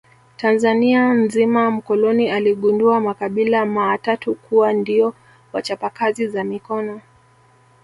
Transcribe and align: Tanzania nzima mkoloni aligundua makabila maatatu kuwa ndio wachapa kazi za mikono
Tanzania 0.37 1.13
nzima 1.13 1.71
mkoloni 1.71 2.29
aligundua 2.31 2.99
makabila 2.99 3.65
maatatu 3.65 4.35
kuwa 4.35 4.73
ndio 4.73 5.13
wachapa 5.53 5.89
kazi 5.89 6.27
za 6.27 6.43
mikono 6.43 7.01